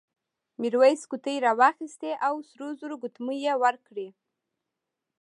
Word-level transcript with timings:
میرويس 0.59 1.01
قوطۍ 1.09 1.35
راوایستې 1.47 2.11
او 2.27 2.35
سرو 2.49 2.67
زرو 2.79 2.95
ګوتمۍ 3.01 3.37
یې 3.45 3.53
ورکړې. 3.63 4.07